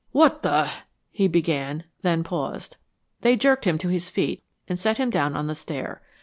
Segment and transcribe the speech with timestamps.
[0.13, 0.67] "What the!"
[1.11, 2.77] he began; then paused.
[3.21, 6.01] They jerked him to his feet and set him down on the stair.